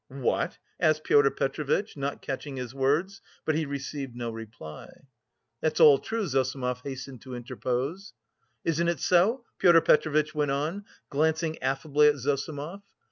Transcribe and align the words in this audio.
"What?" 0.07 0.57
asked 0.79 1.03
Pyotr 1.03 1.29
Petrovitch, 1.29 1.95
not 1.95 2.23
catching 2.23 2.55
his 2.57 2.73
words; 2.73 3.21
but 3.45 3.53
he 3.53 3.67
received 3.67 4.15
no 4.15 4.31
reply. 4.31 4.89
"That's 5.61 5.79
all 5.79 5.99
true," 5.99 6.25
Zossimov 6.25 6.81
hastened 6.81 7.21
to 7.21 7.35
interpose. 7.35 8.13
"Isn't 8.63 8.87
it 8.87 8.99
so?" 8.99 9.45
Pyotr 9.59 9.81
Petrovitch 9.81 10.33
went 10.33 10.49
on, 10.49 10.85
glancing 11.11 11.61
affably 11.61 12.07
at 12.07 12.15
Zossimov. 12.15 12.81